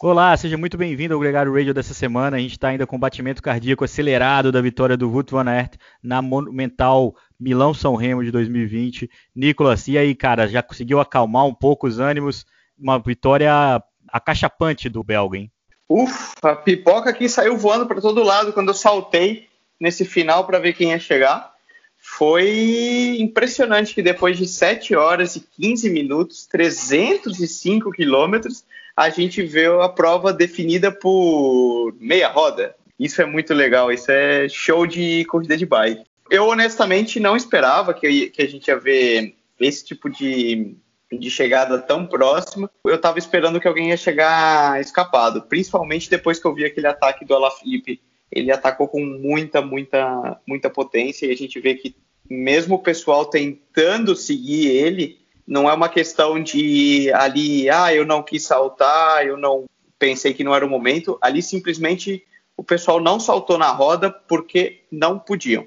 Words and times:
Olá, 0.00 0.36
seja 0.36 0.56
muito 0.56 0.78
bem-vindo 0.78 1.12
ao 1.12 1.18
Gregário 1.18 1.52
Radio 1.52 1.74
dessa 1.74 1.92
semana. 1.92 2.36
A 2.36 2.38
gente 2.38 2.52
está 2.52 2.68
ainda 2.68 2.86
com 2.86 2.94
o 2.94 2.98
batimento 3.00 3.42
cardíaco 3.42 3.82
acelerado 3.82 4.52
da 4.52 4.60
vitória 4.60 4.96
do 4.96 5.10
Wout 5.10 5.32
van 5.32 5.50
Aert 5.50 5.74
na 6.00 6.22
Monumental 6.22 7.16
Milão-São 7.38 7.96
Remo 7.96 8.22
de 8.22 8.30
2020. 8.30 9.10
Nicolas, 9.34 9.88
e 9.88 9.98
aí, 9.98 10.14
cara, 10.14 10.46
já 10.46 10.62
conseguiu 10.62 11.00
acalmar 11.00 11.46
um 11.46 11.52
pouco 11.52 11.88
os 11.88 11.98
ânimos? 11.98 12.46
Uma 12.78 13.00
vitória 13.00 13.52
acachapante 14.06 14.88
do 14.88 15.02
belga, 15.02 15.36
hein? 15.36 15.50
Ufa, 15.88 16.32
a 16.44 16.54
pipoca 16.54 17.10
aqui 17.10 17.28
saiu 17.28 17.56
voando 17.56 17.84
para 17.84 18.00
todo 18.00 18.22
lado 18.22 18.52
quando 18.52 18.68
eu 18.68 18.74
saltei 18.74 19.48
nesse 19.80 20.04
final 20.04 20.46
para 20.46 20.60
ver 20.60 20.74
quem 20.74 20.90
ia 20.90 21.00
chegar. 21.00 21.57
Foi 22.18 23.16
impressionante 23.20 23.94
que 23.94 24.02
depois 24.02 24.36
de 24.36 24.44
7 24.44 24.92
horas 24.96 25.36
e 25.36 25.40
15 25.40 25.88
minutos, 25.88 26.48
305 26.48 27.92
quilômetros, 27.92 28.64
a 28.96 29.08
gente 29.08 29.40
vê 29.40 29.66
a 29.66 29.88
prova 29.88 30.32
definida 30.32 30.90
por 30.90 31.94
meia 32.00 32.26
roda. 32.26 32.74
Isso 32.98 33.22
é 33.22 33.24
muito 33.24 33.54
legal, 33.54 33.92
isso 33.92 34.10
é 34.10 34.48
show 34.48 34.84
de 34.84 35.24
corrida 35.26 35.56
de 35.56 35.64
bike. 35.64 36.02
Eu 36.28 36.48
honestamente 36.48 37.20
não 37.20 37.36
esperava 37.36 37.94
que, 37.94 38.30
que 38.30 38.42
a 38.42 38.48
gente 38.48 38.66
ia 38.66 38.76
ver 38.76 39.36
esse 39.60 39.84
tipo 39.84 40.10
de, 40.10 40.74
de 41.12 41.30
chegada 41.30 41.78
tão 41.78 42.04
próxima. 42.04 42.68
Eu 42.84 42.96
estava 42.96 43.20
esperando 43.20 43.60
que 43.60 43.68
alguém 43.68 43.90
ia 43.90 43.96
chegar 43.96 44.80
escapado, 44.80 45.42
principalmente 45.42 46.10
depois 46.10 46.40
que 46.40 46.46
eu 46.48 46.54
vi 46.54 46.64
aquele 46.64 46.88
ataque 46.88 47.24
do 47.24 47.36
Alaphilippe. 47.36 48.00
Ele 48.28 48.50
atacou 48.50 48.88
com 48.88 49.00
muita, 49.04 49.62
muita, 49.62 50.40
muita 50.44 50.68
potência 50.68 51.26
e 51.26 51.30
a 51.30 51.36
gente 51.36 51.60
vê 51.60 51.76
que 51.76 51.94
mesmo 52.28 52.76
o 52.76 52.82
pessoal 52.82 53.26
tentando 53.26 54.14
seguir 54.14 54.68
ele, 54.68 55.18
não 55.46 55.68
é 55.68 55.72
uma 55.72 55.88
questão 55.88 56.42
de 56.42 57.10
ali, 57.14 57.70
ah, 57.70 57.94
eu 57.94 58.04
não 58.04 58.22
quis 58.22 58.44
saltar, 58.44 59.26
eu 59.26 59.36
não 59.36 59.64
pensei 59.98 60.34
que 60.34 60.44
não 60.44 60.54
era 60.54 60.64
o 60.64 60.68
momento. 60.68 61.18
Ali 61.22 61.42
simplesmente 61.42 62.22
o 62.56 62.62
pessoal 62.62 63.00
não 63.00 63.18
saltou 63.18 63.56
na 63.56 63.70
roda 63.70 64.10
porque 64.10 64.84
não 64.90 65.18
podiam. 65.18 65.66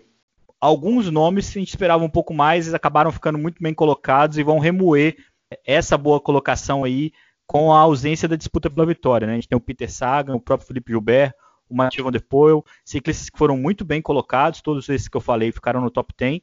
Alguns 0.60 1.10
nomes 1.10 1.50
a 1.50 1.60
gente 1.60 1.70
esperava 1.70 2.04
um 2.04 2.10
pouco 2.10 2.34
mais, 2.34 2.72
acabaram 2.74 3.12
ficando 3.12 3.40
muito 3.40 3.62
bem 3.62 3.74
colocados 3.74 4.38
e 4.38 4.44
vão 4.44 4.60
remoer 4.60 5.18
essa 5.66 5.98
boa 5.98 6.20
colocação 6.20 6.84
aí 6.84 7.12
com 7.48 7.74
a 7.74 7.80
ausência 7.80 8.28
da 8.28 8.36
disputa 8.36 8.70
pela 8.70 8.86
vitória. 8.86 9.26
Né? 9.26 9.34
A 9.34 9.36
gente 9.36 9.48
tem 9.48 9.58
o 9.58 9.62
Peter 9.62 9.92
Sagan, 9.92 10.36
o 10.36 10.40
próprio 10.40 10.68
Felipe 10.68 10.92
Gilbert, 10.92 11.34
o 11.72 11.76
Mathieu 11.76 12.04
Van 12.04 12.12
Der 12.12 12.22
Poel, 12.22 12.64
ciclistas 12.84 13.30
que 13.30 13.38
foram 13.38 13.58
muito 13.58 13.86
bem 13.86 14.02
colocados, 14.02 14.62
todos 14.62 14.88
esses 14.90 15.08
que 15.08 15.18
eu 15.18 15.22
falei 15.22 15.52
ficaram 15.52 15.82
no 15.82 15.90
top 15.90 16.14
10, 16.18 16.42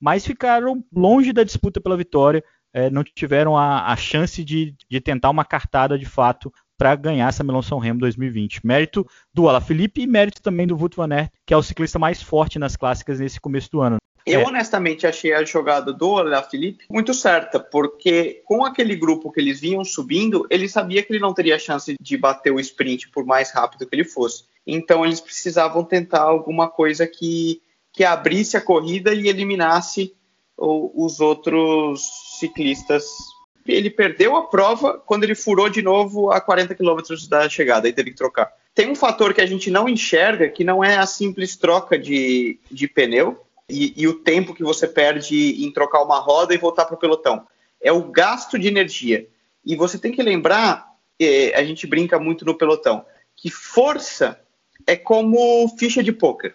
mas 0.00 0.24
ficaram 0.24 0.84
longe 0.94 1.32
da 1.32 1.42
disputa 1.42 1.80
pela 1.80 1.96
vitória 1.96 2.42
é, 2.72 2.90
não 2.90 3.02
tiveram 3.02 3.56
a, 3.56 3.90
a 3.90 3.96
chance 3.96 4.44
de, 4.44 4.74
de, 4.88 5.00
tentar 5.00 5.30
uma 5.30 5.44
cartada 5.44 5.98
de 5.98 6.04
fato 6.04 6.52
para 6.76 6.94
ganhar 6.94 7.28
essa 7.28 7.42
Melão 7.42 7.62
São 7.62 7.78
Remo 7.78 7.98
2020. 7.98 8.64
Mérito 8.64 9.06
do 9.34 9.48
Alaphilippe 9.48 10.02
e 10.02 10.06
mérito 10.06 10.40
também 10.40 10.66
do 10.66 10.76
Wout 10.76 10.96
van 10.96 11.12
Aert, 11.12 11.32
que 11.44 11.52
é 11.52 11.56
o 11.56 11.62
ciclista 11.62 11.98
mais 11.98 12.22
forte 12.22 12.58
nas 12.58 12.76
clássicas 12.76 13.18
nesse 13.18 13.40
começo 13.40 13.70
do 13.70 13.80
ano. 13.80 13.96
Eu 14.24 14.42
é. 14.42 14.44
honestamente 14.46 15.06
achei 15.06 15.32
a 15.32 15.42
jogada 15.42 15.92
do 15.92 16.18
Alaphilippe 16.18 16.84
muito 16.90 17.14
certa, 17.14 17.58
porque 17.58 18.42
com 18.44 18.64
aquele 18.64 18.94
grupo 18.94 19.32
que 19.32 19.40
eles 19.40 19.58
vinham 19.58 19.82
subindo, 19.84 20.46
ele 20.50 20.68
sabia 20.68 21.02
que 21.02 21.12
ele 21.12 21.20
não 21.20 21.32
teria 21.32 21.58
chance 21.58 21.94
de 21.98 22.16
bater 22.16 22.52
o 22.52 22.60
sprint 22.60 23.08
por 23.08 23.24
mais 23.24 23.50
rápido 23.50 23.86
que 23.86 23.96
ele 23.96 24.04
fosse. 24.04 24.44
Então 24.70 25.02
eles 25.02 25.18
precisavam 25.18 25.82
tentar 25.82 26.20
alguma 26.20 26.68
coisa 26.68 27.06
que, 27.06 27.62
que 27.90 28.04
abrisse 28.04 28.54
a 28.54 28.60
corrida 28.60 29.14
e 29.14 29.26
eliminasse 29.26 30.14
os 30.58 31.20
outros 31.20 32.06
ciclistas. 32.38 33.06
Ele 33.66 33.88
perdeu 33.88 34.36
a 34.36 34.46
prova 34.46 34.98
quando 34.98 35.24
ele 35.24 35.34
furou 35.34 35.70
de 35.70 35.80
novo 35.80 36.30
a 36.30 36.40
40 36.40 36.74
km 36.74 36.98
da 37.30 37.48
chegada 37.48 37.88
e 37.88 37.92
teve 37.92 38.10
que 38.10 38.16
trocar. 38.16 38.52
Tem 38.74 38.90
um 38.90 38.94
fator 38.94 39.32
que 39.32 39.40
a 39.40 39.46
gente 39.46 39.70
não 39.70 39.88
enxerga, 39.88 40.48
que 40.50 40.64
não 40.64 40.84
é 40.84 40.98
a 40.98 41.06
simples 41.06 41.56
troca 41.56 41.98
de, 41.98 42.58
de 42.70 42.86
pneu 42.86 43.40
e, 43.68 43.94
e 43.96 44.06
o 44.06 44.14
tempo 44.14 44.54
que 44.54 44.62
você 44.62 44.86
perde 44.86 45.64
em 45.64 45.72
trocar 45.72 46.02
uma 46.02 46.18
roda 46.18 46.54
e 46.54 46.58
voltar 46.58 46.84
para 46.84 46.94
o 46.94 46.98
pelotão. 46.98 47.46
É 47.80 47.90
o 47.90 48.02
gasto 48.02 48.58
de 48.58 48.68
energia. 48.68 49.26
E 49.64 49.74
você 49.76 49.98
tem 49.98 50.12
que 50.12 50.22
lembrar, 50.22 50.92
eh, 51.18 51.52
a 51.54 51.64
gente 51.64 51.86
brinca 51.86 52.18
muito 52.18 52.44
no 52.44 52.54
pelotão, 52.54 53.04
que 53.36 53.50
força 53.50 54.38
é 54.86 54.96
como 54.96 55.68
ficha 55.78 56.02
de 56.02 56.12
poker. 56.12 56.54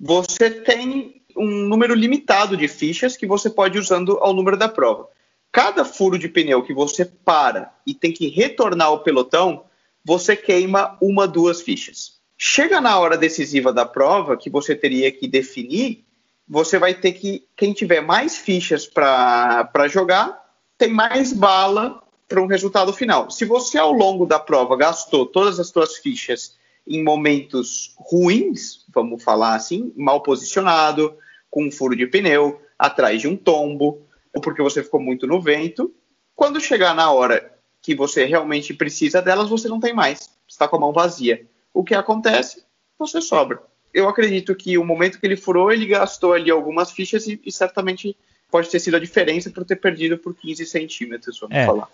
Você 0.00 0.50
tem 0.50 1.22
um 1.36 1.68
número 1.68 1.94
limitado 1.94 2.56
de 2.56 2.66
fichas 2.68 3.16
que 3.16 3.26
você 3.26 3.48
pode 3.48 3.78
ir 3.78 3.80
usando 3.80 4.18
ao 4.18 4.32
número 4.32 4.56
da 4.56 4.68
prova 4.68 5.08
cada 5.52 5.84
furo 5.84 6.18
de 6.18 6.28
pneu 6.28 6.62
que 6.62 6.74
você 6.74 7.04
para 7.04 7.72
e 7.86 7.94
tem 7.94 8.12
que 8.12 8.28
retornar 8.28 8.88
ao 8.88 9.02
pelotão, 9.02 9.64
você 10.04 10.36
queima 10.36 10.96
uma, 11.00 11.26
duas 11.26 11.60
fichas. 11.60 12.18
Chega 12.36 12.80
na 12.80 12.98
hora 12.98 13.16
decisiva 13.16 13.72
da 13.72 13.84
prova, 13.84 14.36
que 14.36 14.48
você 14.48 14.74
teria 14.74 15.10
que 15.10 15.26
definir, 15.26 16.04
você 16.46 16.78
vai 16.78 16.94
ter 16.94 17.12
que. 17.12 17.44
Quem 17.56 17.72
tiver 17.72 18.00
mais 18.00 18.38
fichas 18.38 18.86
para 18.86 19.88
jogar, 19.88 20.40
tem 20.78 20.92
mais 20.92 21.32
bala 21.32 22.00
para 22.28 22.40
um 22.40 22.46
resultado 22.46 22.92
final. 22.92 23.30
Se 23.30 23.44
você 23.44 23.76
ao 23.76 23.92
longo 23.92 24.24
da 24.24 24.38
prova 24.38 24.76
gastou 24.76 25.26
todas 25.26 25.58
as 25.58 25.68
suas 25.68 25.96
fichas 25.96 26.56
em 26.88 27.04
momentos 27.04 27.94
ruins, 27.98 28.84
vamos 28.92 29.22
falar 29.22 29.54
assim, 29.54 29.92
mal 29.94 30.22
posicionado, 30.22 31.14
com 31.50 31.66
um 31.66 31.70
furo 31.70 31.94
de 31.94 32.06
pneu, 32.06 32.60
atrás 32.78 33.20
de 33.20 33.28
um 33.28 33.36
tombo, 33.36 34.02
ou 34.34 34.40
porque 34.40 34.62
você 34.62 34.82
ficou 34.82 35.00
muito 35.00 35.26
no 35.26 35.40
vento. 35.40 35.94
Quando 36.34 36.60
chegar 36.60 36.94
na 36.94 37.10
hora 37.10 37.52
que 37.82 37.94
você 37.94 38.24
realmente 38.24 38.72
precisa 38.72 39.20
delas, 39.20 39.48
você 39.48 39.68
não 39.68 39.80
tem 39.80 39.92
mais. 39.92 40.30
Está 40.46 40.66
com 40.66 40.76
a 40.76 40.80
mão 40.80 40.92
vazia. 40.92 41.46
O 41.72 41.84
que 41.84 41.94
acontece? 41.94 42.64
Você 42.98 43.20
sobra. 43.20 43.62
Eu 43.92 44.08
acredito 44.08 44.54
que 44.54 44.76
o 44.78 44.84
momento 44.84 45.18
que 45.20 45.26
ele 45.26 45.36
furou, 45.36 45.70
ele 45.70 45.86
gastou 45.86 46.32
ali 46.32 46.50
algumas 46.50 46.90
fichas 46.90 47.26
e, 47.26 47.40
e 47.44 47.52
certamente 47.52 48.16
pode 48.50 48.68
ter 48.68 48.80
sido 48.80 48.96
a 48.96 49.00
diferença 49.00 49.50
por 49.50 49.64
ter 49.64 49.76
perdido 49.76 50.18
por 50.18 50.34
15 50.34 50.64
centímetros, 50.66 51.38
vamos 51.38 51.56
é, 51.56 51.66
falar. 51.66 51.88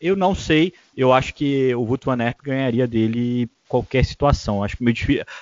Eu 0.00 0.16
não 0.16 0.34
sei, 0.34 0.72
eu 0.96 1.12
acho 1.12 1.34
que 1.34 1.74
o 1.74 1.82
Wout 1.82 2.06
ganharia 2.42 2.86
dele 2.86 3.48
qualquer 3.68 4.04
situação. 4.04 4.64
Acho 4.64 4.76
meio, 4.80 4.96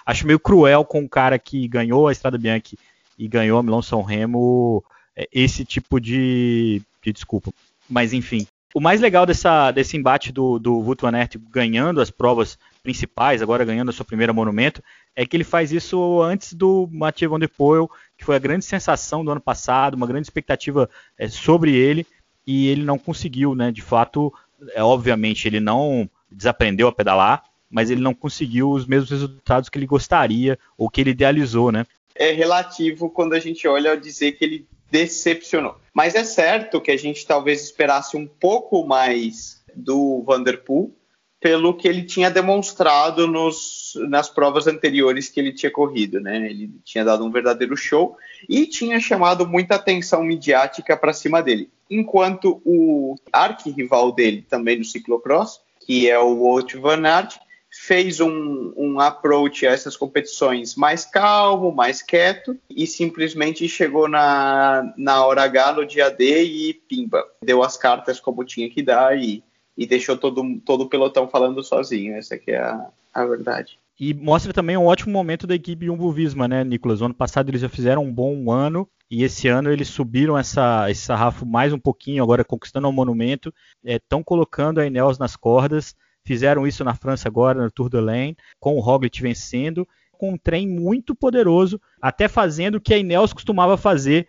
acho 0.05 0.27
meio 0.27 0.41
cruel 0.41 0.85
com 0.85 1.05
o 1.05 1.09
cara 1.09 1.39
que 1.39 1.69
ganhou 1.69 2.09
a 2.09 2.13
Estrada 2.13 2.37
Bianchi 2.37 2.79
e 3.19 3.29
ganhou 3.29 3.59
a 3.59 3.63
Milão 3.63 3.81
São 3.81 4.03
Remo 4.03 4.85
é, 5.17 5.29
esse 5.33 5.65
tipo 5.65 6.01
de, 6.01 6.83
de 7.03 7.13
desculpa. 7.13 7.53
Mas 7.89 8.13
enfim, 8.13 8.47
o 8.75 8.81
mais 8.81 9.01
legal 9.01 9.25
dessa, 9.25 9.71
desse 9.71 9.97
embate 9.97 10.31
do, 10.31 10.59
do 10.59 10.79
Wout 10.79 11.03
ganhando 11.51 12.01
as 12.01 12.11
provas 12.11 12.59
principais, 12.83 13.41
agora 13.41 13.65
ganhando 13.65 13.89
a 13.89 13.93
sua 13.93 14.05
primeira 14.05 14.33
monumento, 14.33 14.83
é 15.17 15.25
que 15.25 15.37
ele 15.37 15.45
faz 15.45 15.73
isso 15.73 16.23
antes 16.23 16.53
do 16.53 16.89
Mathieu 16.93 17.31
Van 17.31 17.39
Der 17.39 17.49
Poel, 17.49 17.91
que 18.17 18.25
foi 18.25 18.37
a 18.37 18.39
grande 18.39 18.65
sensação 18.65 19.25
do 19.25 19.31
ano 19.31 19.41
passado, 19.41 19.95
uma 19.95 20.07
grande 20.07 20.27
expectativa 20.27 20.89
é, 21.17 21.29
sobre 21.29 21.75
ele, 21.75 22.07
e 22.47 22.69
ele 22.69 22.83
não 22.83 22.99
conseguiu, 22.99 23.55
né? 23.55 23.71
De 23.71 23.83
fato, 23.83 24.33
é, 24.75 24.83
obviamente, 24.83 25.47
ele 25.47 25.61
não 25.61 26.09
desaprendeu 26.31 26.89
a 26.89 26.93
pedalar, 26.93 27.45
mas 27.71 27.91
ele 27.91 28.01
não 28.01 28.15
conseguiu 28.15 28.71
os 28.71 28.87
mesmos 28.87 29.11
resultados 29.11 29.69
que 29.69 29.79
ele 29.79 29.87
gostaria 29.87 30.59
ou 30.77 30.89
que 30.89 31.01
ele 31.01 31.11
idealizou, 31.11 31.71
né? 31.71 31.85
É 32.15 32.33
relativo 32.33 33.11
quando 33.11 33.35
a 33.35 33.39
gente 33.39 33.67
olha 33.69 33.93
a 33.93 33.97
dizer 33.97 34.33
que 34.33 34.45
ele 34.45 34.67
decepcionou. 34.91 35.77
Mas 35.93 36.15
é 36.15 36.25
certo 36.25 36.81
que 36.81 36.91
a 36.91 36.97
gente 36.97 37.27
talvez 37.27 37.63
esperasse 37.63 38.17
um 38.17 38.27
pouco 38.27 38.87
mais 38.87 39.63
do 39.75 40.23
Vanderpool 40.23 40.95
pelo 41.41 41.75
que 41.75 41.87
ele 41.87 42.03
tinha 42.03 42.31
demonstrado 42.31 43.29
nos, 43.29 43.93
nas 44.09 44.29
provas 44.29 44.67
anteriores 44.67 45.29
que 45.29 45.39
ele 45.39 45.53
tinha 45.53 45.71
corrido, 45.71 46.21
né? 46.21 46.51
Ele 46.51 46.73
tinha 46.85 47.05
dado 47.05 47.25
um 47.25 47.31
verdadeiro 47.31 47.77
show 47.77 48.17
e 48.49 48.67
tinha 48.67 48.99
chamado 48.99 49.47
muita 49.47 49.77
atenção 49.77 50.25
midiática 50.25 50.97
para 50.97 51.13
cima 51.13 51.41
dele. 51.41 51.71
Enquanto 51.91 52.61
o 52.65 53.17
arquirrival 53.33 54.13
dele 54.13 54.43
também 54.43 54.79
no 54.79 54.85
ciclocross, 54.85 55.61
que 55.81 56.09
é 56.09 56.19
o 56.19 56.37
Wout 56.37 56.77
van 56.77 57.07
Aert, 57.07 57.39
fez 57.71 58.21
um, 58.21 58.73
um 58.77 59.01
approach 59.01 59.67
a 59.67 59.71
essas 59.71 59.97
competições 59.97 60.75
mais 60.75 61.05
calmo, 61.05 61.73
mais 61.73 62.03
quieto, 62.03 62.59
e 62.69 62.87
simplesmente 62.87 63.69
chegou 63.69 64.09
na, 64.09 64.93
na 64.97 65.25
hora 65.25 65.43
H, 65.43 65.73
no 65.73 65.87
dia 65.87 66.11
D, 66.11 66.45
e 66.45 66.75
pimba, 66.75 67.25
deu 67.43 67.63
as 67.63 67.77
cartas 67.77 68.19
como 68.21 68.45
tinha 68.45 68.69
que 68.71 68.83
dar 68.83 69.17
e, 69.19 69.43
e 69.77 69.87
deixou 69.87 70.17
todo, 70.17 70.43
todo 70.65 70.85
o 70.85 70.89
pelotão 70.89 71.29
falando 71.29 71.63
sozinho. 71.63 72.17
Essa 72.17 72.41
é 72.47 72.57
a, 72.57 72.87
a 73.13 73.25
verdade. 73.27 73.79
E 74.01 74.15
mostra 74.15 74.53
também 74.53 74.77
um 74.77 74.87
ótimo 74.87 75.13
momento 75.13 75.47
da 75.47 75.57
equipe 75.57 75.87
Jumbo 75.87 76.13
Visma, 76.13 76.47
né, 76.47 76.63
Nicolas? 76.63 77.01
O 77.01 77.07
ano 77.07 77.15
passado 77.15 77.51
eles 77.51 77.61
já 77.61 77.69
fizeram 77.69 78.05
um 78.05 78.13
bom 78.13 78.51
ano 78.53 78.89
e 79.11 79.25
esse 79.25 79.49
ano 79.49 79.73
eles 79.73 79.89
subiram 79.89 80.39
essa, 80.39 80.89
esse 80.89 81.01
sarrafo 81.01 81.45
mais 81.45 81.73
um 81.73 81.79
pouquinho, 81.79 82.23
agora 82.23 82.45
conquistando 82.45 82.87
o 82.87 82.91
um 82.91 82.93
monumento, 82.93 83.53
estão 83.83 84.21
é, 84.21 84.25
colocando 84.25 84.79
a 84.79 84.87
Ineos 84.87 85.19
nas 85.19 85.35
cordas. 85.35 85.97
Fizeram 86.25 86.67
isso 86.67 86.85
na 86.85 86.95
França 86.95 87.27
agora, 87.27 87.61
no 87.61 87.71
Tour 87.71 87.89
de 87.89 87.99
Lane, 87.99 88.37
com 88.61 88.77
o 88.77 88.81
Roglic 88.81 89.21
vencendo, 89.21 89.89
com 90.13 90.33
um 90.35 90.39
trem 90.39 90.69
muito 90.69 91.15
poderoso, 91.15 91.81
até 92.01 92.29
fazendo 92.29 92.77
o 92.77 92.81
que 92.81 92.95
a 92.95 92.99
Ineos 92.99 93.33
costumava 93.33 93.77
fazer. 93.77 94.29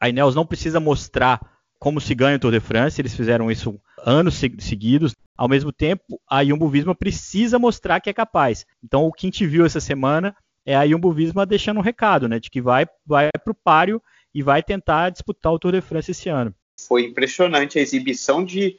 A 0.00 0.08
Ineos 0.08 0.34
não 0.34 0.46
precisa 0.46 0.80
mostrar 0.80 1.40
como 1.78 2.00
se 2.00 2.14
ganha 2.14 2.36
o 2.36 2.38
Tour 2.38 2.52
de 2.52 2.60
France, 2.60 3.00
eles 3.00 3.14
fizeram 3.14 3.50
isso 3.50 3.78
anos 4.04 4.40
seguidos. 4.60 5.14
Ao 5.40 5.48
mesmo 5.48 5.72
tempo, 5.72 6.20
a 6.28 6.44
Jumbo 6.44 6.68
Visma 6.68 6.94
precisa 6.94 7.58
mostrar 7.58 7.98
que 7.98 8.10
é 8.10 8.12
capaz. 8.12 8.66
Então, 8.84 9.06
o 9.06 9.10
que 9.10 9.26
a 9.26 9.28
gente 9.28 9.46
viu 9.46 9.64
essa 9.64 9.80
semana 9.80 10.36
é 10.66 10.76
a 10.76 10.86
Jumbo 10.86 11.10
Visma 11.14 11.46
deixando 11.46 11.78
um 11.78 11.82
recado, 11.82 12.28
né, 12.28 12.38
de 12.38 12.50
que 12.50 12.60
vai, 12.60 12.86
vai 13.06 13.30
para 13.42 13.50
o 13.50 13.54
páreo 13.54 14.02
e 14.34 14.42
vai 14.42 14.62
tentar 14.62 15.08
disputar 15.08 15.50
o 15.50 15.58
Tour 15.58 15.72
de 15.72 15.80
France 15.80 16.10
esse 16.10 16.28
ano. 16.28 16.54
Foi 16.86 17.06
impressionante 17.06 17.78
a 17.78 17.80
exibição 17.80 18.44
de 18.44 18.78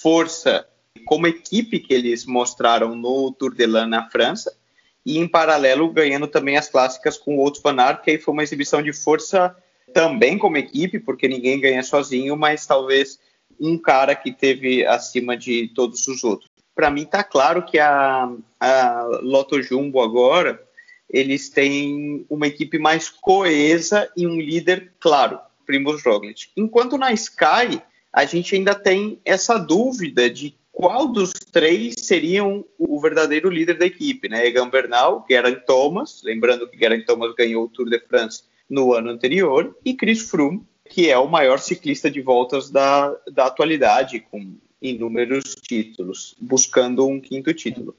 força 0.00 0.66
como 1.04 1.26
equipe 1.26 1.78
que 1.78 1.92
eles 1.92 2.24
mostraram 2.24 2.96
no 2.96 3.30
Tour 3.30 3.54
de 3.54 3.66
l'Ain 3.66 3.86
na 3.86 4.08
França 4.08 4.56
e 5.04 5.18
em 5.18 5.28
paralelo 5.28 5.92
ganhando 5.92 6.26
também 6.26 6.56
as 6.56 6.70
clássicas 6.70 7.18
com 7.18 7.36
o 7.36 7.40
Outro 7.40 7.60
Van 7.60 7.76
que 8.02 8.12
aí 8.12 8.18
foi 8.18 8.32
uma 8.32 8.42
exibição 8.42 8.80
de 8.80 8.94
força 8.94 9.54
também 9.92 10.38
como 10.38 10.56
equipe, 10.56 10.98
porque 10.98 11.28
ninguém 11.28 11.60
ganha 11.60 11.82
sozinho, 11.82 12.34
mas 12.34 12.66
talvez 12.66 13.18
um 13.60 13.78
cara 13.78 14.14
que 14.14 14.32
teve 14.32 14.86
acima 14.86 15.36
de 15.36 15.68
todos 15.74 16.06
os 16.08 16.24
outros. 16.24 16.48
Para 16.74 16.90
mim 16.90 17.02
está 17.02 17.24
claro 17.24 17.64
que 17.64 17.78
a, 17.78 18.32
a 18.60 19.02
Lotto 19.22 19.60
Jumbo 19.62 20.00
agora 20.00 20.62
eles 21.10 21.48
têm 21.48 22.24
uma 22.28 22.46
equipe 22.46 22.78
mais 22.78 23.08
coesa 23.08 24.10
e 24.16 24.26
um 24.26 24.38
líder 24.38 24.92
claro, 25.00 25.38
Primoz 25.66 26.02
Roglic. 26.04 26.48
Enquanto 26.56 26.98
na 26.98 27.12
Sky 27.12 27.80
a 28.12 28.24
gente 28.24 28.54
ainda 28.54 28.74
tem 28.74 29.20
essa 29.24 29.58
dúvida 29.58 30.28
de 30.28 30.54
qual 30.72 31.08
dos 31.08 31.32
três 31.32 31.96
seriam 31.98 32.64
o 32.78 33.00
verdadeiro 33.00 33.50
líder 33.50 33.76
da 33.76 33.86
equipe, 33.86 34.28
né? 34.28 34.46
Egan 34.46 34.68
Bernal, 34.68 35.26
Geraint 35.28 35.64
Thomas, 35.66 36.22
lembrando 36.22 36.68
que 36.68 36.78
Geraint 36.78 37.04
Thomas 37.04 37.34
ganhou 37.34 37.64
o 37.64 37.68
Tour 37.68 37.90
de 37.90 37.98
France 37.98 38.44
no 38.70 38.92
ano 38.92 39.10
anterior, 39.10 39.76
e 39.84 39.94
Chris 39.94 40.30
Froome, 40.30 40.62
que 40.88 41.10
é 41.10 41.18
o 41.18 41.28
maior 41.28 41.58
ciclista 41.58 42.10
de 42.10 42.20
voltas 42.20 42.70
da, 42.70 43.14
da 43.32 43.46
atualidade, 43.46 44.20
com 44.20 44.56
inúmeros 44.80 45.54
títulos, 45.54 46.34
buscando 46.40 47.06
um 47.06 47.20
quinto 47.20 47.52
título. 47.52 47.94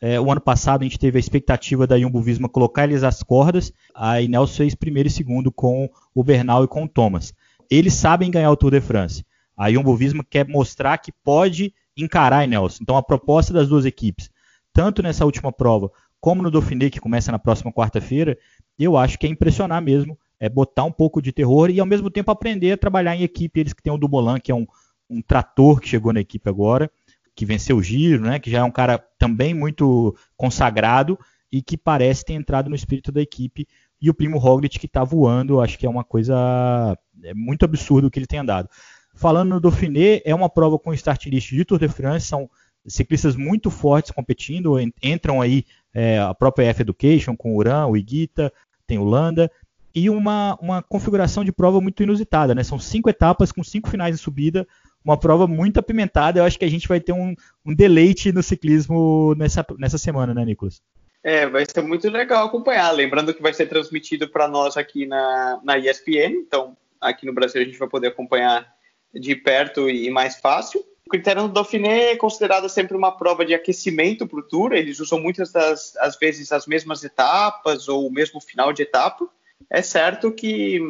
É, 0.00 0.20
o 0.20 0.32
ano 0.32 0.40
passado 0.40 0.80
a 0.80 0.84
gente 0.84 0.98
teve 0.98 1.16
a 1.16 1.20
expectativa 1.20 1.86
da 1.86 1.98
Jumbo 1.98 2.20
Visma 2.20 2.48
colocar 2.48 2.84
eles 2.84 3.04
às 3.04 3.22
cordas, 3.22 3.72
a 3.94 4.20
Ineos 4.20 4.56
fez 4.56 4.74
primeiro 4.74 5.08
e 5.08 5.12
segundo 5.12 5.52
com 5.52 5.88
o 6.14 6.24
Bernal 6.24 6.64
e 6.64 6.68
com 6.68 6.84
o 6.84 6.88
Thomas. 6.88 7.32
Eles 7.70 7.94
sabem 7.94 8.30
ganhar 8.30 8.50
o 8.50 8.56
Tour 8.56 8.72
de 8.72 8.80
France. 8.80 9.24
A 9.56 9.70
Jumbo 9.70 9.94
Visma 9.94 10.24
quer 10.28 10.48
mostrar 10.48 10.98
que 10.98 11.12
pode 11.12 11.72
encarar 11.96 12.38
a 12.38 12.44
Ineos. 12.44 12.80
Então 12.80 12.96
a 12.96 13.02
proposta 13.02 13.52
das 13.52 13.68
duas 13.68 13.84
equipes, 13.84 14.28
tanto 14.72 15.02
nessa 15.02 15.24
última 15.24 15.52
prova 15.52 15.90
como 16.22 16.40
no 16.40 16.52
Dauphiné, 16.52 16.88
que 16.88 17.00
começa 17.00 17.32
na 17.32 17.38
próxima 17.38 17.72
quarta-feira, 17.72 18.38
eu 18.78 18.96
acho 18.96 19.18
que 19.18 19.26
é 19.26 19.30
impressionar 19.30 19.82
mesmo, 19.82 20.16
é 20.42 20.48
botar 20.48 20.82
um 20.82 20.90
pouco 20.90 21.22
de 21.22 21.30
terror 21.30 21.70
e 21.70 21.78
ao 21.78 21.86
mesmo 21.86 22.10
tempo 22.10 22.28
aprender 22.32 22.72
a 22.72 22.76
trabalhar 22.76 23.14
em 23.14 23.22
equipe. 23.22 23.60
Eles 23.60 23.72
que 23.72 23.80
têm 23.80 23.92
o 23.92 23.96
Dumoulin, 23.96 24.40
que 24.40 24.50
é 24.50 24.54
um, 24.54 24.66
um 25.08 25.22
trator 25.22 25.78
que 25.80 25.88
chegou 25.88 26.12
na 26.12 26.18
equipe 26.18 26.48
agora, 26.48 26.90
que 27.32 27.46
venceu 27.46 27.76
o 27.76 27.82
giro, 27.82 28.24
né, 28.24 28.40
que 28.40 28.50
já 28.50 28.58
é 28.58 28.64
um 28.64 28.70
cara 28.70 28.98
também 29.20 29.54
muito 29.54 30.16
consagrado 30.36 31.16
e 31.50 31.62
que 31.62 31.78
parece 31.78 32.24
ter 32.24 32.32
entrado 32.32 32.68
no 32.68 32.74
espírito 32.74 33.12
da 33.12 33.22
equipe. 33.22 33.68
E 34.00 34.10
o 34.10 34.14
Primo 34.14 34.36
Roglic 34.36 34.80
que 34.80 34.86
está 34.86 35.04
voando, 35.04 35.60
acho 35.60 35.78
que 35.78 35.86
é 35.86 35.88
uma 35.88 36.02
coisa 36.02 36.98
é 37.22 37.32
muito 37.32 37.64
absurdo 37.64 38.08
o 38.08 38.10
que 38.10 38.18
ele 38.18 38.26
tem 38.26 38.40
andado. 38.40 38.68
Falando 39.14 39.50
no 39.50 39.60
Dauphiné, 39.60 40.22
é 40.24 40.34
uma 40.34 40.50
prova 40.50 40.76
com 40.76 40.92
start 40.92 41.24
list 41.26 41.50
de 41.50 41.64
Tour 41.64 41.78
de 41.78 41.86
France, 41.86 42.26
são 42.26 42.50
ciclistas 42.84 43.36
muito 43.36 43.70
fortes 43.70 44.10
competindo, 44.10 44.76
entram 45.00 45.40
aí 45.40 45.64
é, 45.94 46.18
a 46.18 46.34
própria 46.34 46.66
F 46.66 46.82
Education 46.82 47.36
com 47.36 47.52
o 47.52 47.58
Uran, 47.58 47.86
o 47.86 47.96
Iguita, 47.96 48.52
tem 48.88 48.98
o 48.98 49.04
Landa, 49.04 49.48
e 49.94 50.08
uma, 50.08 50.58
uma 50.60 50.82
configuração 50.82 51.44
de 51.44 51.52
prova 51.52 51.80
muito 51.80 52.02
inusitada, 52.02 52.54
né? 52.54 52.62
São 52.62 52.78
cinco 52.78 53.10
etapas 53.10 53.52
com 53.52 53.62
cinco 53.62 53.90
finais 53.90 54.16
de 54.16 54.22
subida, 54.22 54.66
uma 55.04 55.18
prova 55.18 55.46
muito 55.46 55.78
apimentada. 55.78 56.38
Eu 56.40 56.44
acho 56.44 56.58
que 56.58 56.64
a 56.64 56.70
gente 56.70 56.88
vai 56.88 57.00
ter 57.00 57.12
um, 57.12 57.34
um 57.64 57.74
deleite 57.74 58.32
no 58.32 58.42
ciclismo 58.42 59.34
nessa, 59.36 59.64
nessa 59.78 59.98
semana, 59.98 60.32
né, 60.32 60.44
Nicolas? 60.44 60.82
É, 61.22 61.46
vai 61.46 61.64
ser 61.64 61.82
muito 61.82 62.08
legal 62.10 62.46
acompanhar. 62.46 62.90
Lembrando 62.90 63.32
que 63.32 63.42
vai 63.42 63.52
ser 63.52 63.66
transmitido 63.66 64.28
para 64.28 64.48
nós 64.48 64.76
aqui 64.76 65.06
na, 65.06 65.60
na 65.62 65.78
ESPN, 65.78 66.34
então 66.44 66.76
aqui 67.00 67.26
no 67.26 67.32
Brasil 67.32 67.60
a 67.60 67.64
gente 67.64 67.78
vai 67.78 67.88
poder 67.88 68.08
acompanhar 68.08 68.66
de 69.14 69.36
perto 69.36 69.88
e 69.88 70.10
mais 70.10 70.36
fácil. 70.36 70.84
O 71.06 71.10
critério 71.10 71.42
do 71.42 71.48
Dauphiné 71.48 72.12
é 72.12 72.16
considerado 72.16 72.68
sempre 72.68 72.96
uma 72.96 73.12
prova 73.12 73.44
de 73.44 73.54
aquecimento 73.54 74.26
para 74.26 74.38
o 74.38 74.42
Tour. 74.42 74.72
Eles 74.72 74.98
usam 74.98 75.20
muitas 75.20 75.52
das 75.52 75.94
às 75.96 76.16
vezes 76.16 76.50
as 76.50 76.66
mesmas 76.66 77.04
etapas 77.04 77.88
ou 77.88 78.06
o 78.06 78.12
mesmo 78.12 78.40
final 78.40 78.72
de 78.72 78.82
etapa. 78.82 79.28
É 79.70 79.82
certo 79.82 80.32
que 80.32 80.80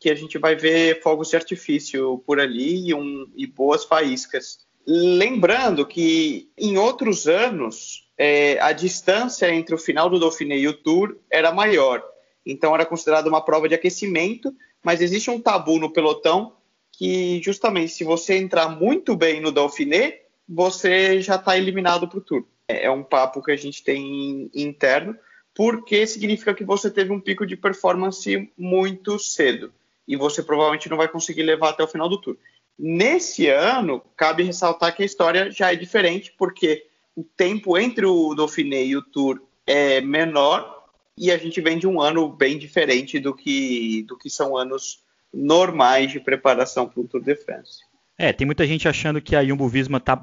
que 0.00 0.10
a 0.10 0.14
gente 0.14 0.38
vai 0.38 0.56
ver 0.56 1.02
fogos 1.02 1.28
de 1.28 1.36
artifício 1.36 2.22
por 2.26 2.40
ali 2.40 2.88
e, 2.88 2.94
um, 2.94 3.30
e 3.36 3.46
boas 3.46 3.84
faíscas. 3.84 4.60
Lembrando 4.86 5.86
que 5.86 6.50
em 6.56 6.78
outros 6.78 7.28
anos 7.28 8.08
é, 8.16 8.58
a 8.60 8.72
distância 8.72 9.54
entre 9.54 9.74
o 9.74 9.78
final 9.78 10.08
do 10.08 10.18
Dauphiné 10.18 10.56
e 10.56 10.66
o 10.66 10.72
Tour 10.72 11.18
era 11.30 11.52
maior, 11.52 12.02
então 12.46 12.74
era 12.74 12.86
considerada 12.86 13.28
uma 13.28 13.44
prova 13.44 13.68
de 13.68 13.74
aquecimento, 13.74 14.54
mas 14.82 15.02
existe 15.02 15.30
um 15.30 15.38
tabu 15.38 15.78
no 15.78 15.92
pelotão 15.92 16.54
que 16.90 17.40
justamente 17.42 17.92
se 17.92 18.02
você 18.02 18.38
entrar 18.38 18.70
muito 18.70 19.14
bem 19.14 19.38
no 19.38 19.52
Dauphiné, 19.52 20.22
você 20.48 21.20
já 21.20 21.36
está 21.36 21.58
eliminado 21.58 22.08
para 22.08 22.18
o 22.18 22.22
Tour. 22.22 22.46
É, 22.66 22.86
é 22.86 22.90
um 22.90 23.02
papo 23.02 23.42
que 23.42 23.52
a 23.52 23.56
gente 23.56 23.84
tem 23.84 24.50
interno, 24.54 25.14
porque 25.54 26.06
significa 26.06 26.54
que 26.54 26.64
você 26.64 26.90
teve 26.90 27.12
um 27.12 27.20
pico 27.20 27.46
de 27.46 27.56
performance 27.56 28.50
muito 28.56 29.18
cedo 29.18 29.72
e 30.06 30.16
você 30.16 30.42
provavelmente 30.42 30.88
não 30.88 30.96
vai 30.96 31.08
conseguir 31.08 31.42
levar 31.42 31.70
até 31.70 31.82
o 31.82 31.88
final 31.88 32.08
do 32.08 32.20
tour. 32.20 32.36
Nesse 32.78 33.46
ano, 33.48 34.02
cabe 34.16 34.42
ressaltar 34.42 34.96
que 34.96 35.02
a 35.02 35.06
história 35.06 35.50
já 35.50 35.72
é 35.72 35.76
diferente, 35.76 36.32
porque 36.36 36.86
o 37.14 37.22
tempo 37.22 37.76
entre 37.76 38.06
o 38.06 38.34
Dauphiné 38.34 38.84
e 38.84 38.96
o 38.96 39.02
Tour 39.02 39.42
é 39.66 40.00
menor 40.00 40.84
e 41.16 41.30
a 41.30 41.36
gente 41.36 41.60
vem 41.60 41.78
de 41.78 41.86
um 41.86 42.00
ano 42.00 42.28
bem 42.28 42.58
diferente 42.58 43.18
do 43.18 43.34
que, 43.34 44.04
do 44.08 44.16
que 44.16 44.30
são 44.30 44.56
anos 44.56 45.02
normais 45.32 46.10
de 46.10 46.18
preparação 46.18 46.88
para 46.88 47.00
o 47.00 47.06
Tour 47.06 47.22
de 47.22 47.36
France. 47.36 47.80
É, 48.16 48.32
tem 48.32 48.46
muita 48.46 48.66
gente 48.66 48.88
achando 48.88 49.20
que 49.20 49.36
a 49.36 49.44
Jumbo 49.44 49.68
Visma 49.68 49.98
está 49.98 50.16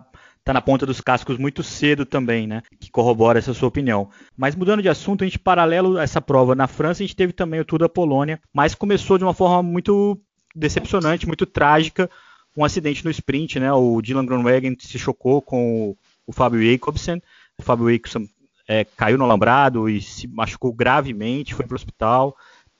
tá 0.47 0.53
na 0.53 0.61
ponta 0.61 0.85
dos 0.85 1.01
cascos 1.01 1.37
muito 1.37 1.61
cedo 1.61 2.05
também, 2.05 2.47
né? 2.47 2.63
Que 2.79 2.89
corrobora 2.89 3.37
essa 3.37 3.53
sua 3.53 3.67
opinião. 3.67 4.09
Mas 4.37 4.55
mudando 4.55 4.81
de 4.81 4.87
assunto, 4.87 5.23
a 5.23 5.27
gente 5.27 5.37
paralelo 5.37 5.97
a 5.97 6.03
essa 6.03 6.21
prova 6.21 6.55
na 6.55 6.67
França, 6.67 7.03
a 7.03 7.05
gente 7.05 7.17
teve 7.17 7.33
também 7.33 7.59
o 7.59 7.65
Tour 7.65 7.79
da 7.79 7.89
Polônia, 7.89 8.39
mas 8.53 8.73
começou 8.73 9.17
de 9.17 9.25
uma 9.25 9.33
forma 9.33 9.61
muito 9.61 10.17
decepcionante, 10.55 11.27
muito 11.27 11.45
trágica, 11.45 12.09
um 12.55 12.63
acidente 12.63 13.03
no 13.03 13.11
sprint, 13.11 13.59
né? 13.59 13.73
O 13.73 14.01
Dylan 14.01 14.25
Groenewegen 14.25 14.77
se 14.79 14.97
chocou 14.97 15.41
com 15.41 15.89
o, 15.89 15.97
o 16.25 16.31
Fábio 16.31 16.63
Jacobsen. 16.63 17.21
O 17.57 17.61
Fábio 17.61 17.91
Jacobsen 17.91 18.29
é, 18.69 18.85
caiu 18.85 19.17
no 19.17 19.25
alambrado 19.25 19.89
e 19.89 20.01
se 20.01 20.29
machucou 20.29 20.71
gravemente, 20.71 21.55
foi 21.55 21.65
para 21.65 21.75
o 21.75 21.75
hospital. 21.75 22.33